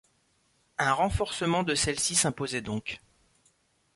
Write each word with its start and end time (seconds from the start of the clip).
Un 0.79 0.93
renforcement 0.93 1.61
de 1.61 1.75
celle-ci 1.75 2.15
s’imposait 2.15 2.61
donc. 2.61 3.01